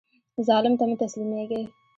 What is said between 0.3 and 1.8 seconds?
ظالم ته مه تسلیمیږئ